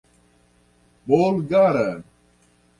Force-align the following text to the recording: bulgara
bulgara 1.07 2.03